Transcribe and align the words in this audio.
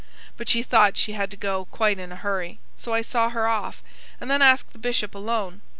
But 0.35 0.49
she 0.49 0.63
thought 0.63 0.97
she 0.97 1.11
had 1.13 1.29
to 1.29 1.37
go, 1.37 1.65
quite 1.65 1.99
in 1.99 2.11
a 2.11 2.15
hurry. 2.15 2.57
So 2.75 2.91
I 2.91 3.03
saw 3.03 3.29
her 3.29 3.45
off; 3.47 3.83
and 4.19 4.31
then 4.31 4.41
asked 4.41 4.73
the 4.73 4.79
Bishop 4.79 5.13
alone. 5.13 5.61